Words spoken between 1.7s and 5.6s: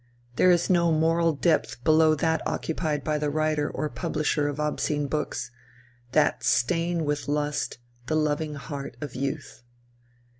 below that occupied by the writer or publisher of obscene books,